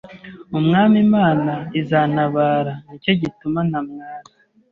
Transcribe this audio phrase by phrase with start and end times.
[0.59, 4.29] Umwami Imana izantabara nicyo gituma ntamwara,